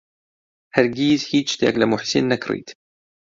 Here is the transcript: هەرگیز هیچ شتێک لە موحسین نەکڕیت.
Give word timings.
هەرگیز 0.75 1.21
هیچ 1.31 1.47
شتێک 1.53 1.75
لە 1.81 1.85
موحسین 1.91 2.25
نەکڕیت. 2.31 2.69